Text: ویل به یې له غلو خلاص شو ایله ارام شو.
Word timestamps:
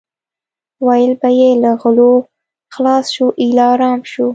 ویل 0.87 1.13
به 1.21 1.29
یې 1.39 1.49
له 1.63 1.71
غلو 1.81 2.11
خلاص 2.73 3.05
شو 3.15 3.25
ایله 3.41 3.65
ارام 3.73 3.99
شو. 4.11 4.25